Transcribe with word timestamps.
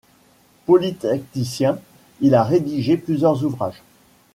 Polytechnicien 0.65 1.77
il 2.21 2.33
a 2.33 2.43
rédigé 2.43 2.97
plusieurs 2.97 3.43
ouvrages. 3.45 3.83